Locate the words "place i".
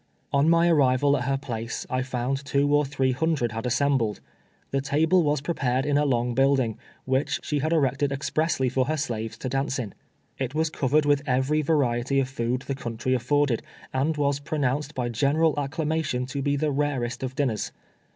1.37-2.01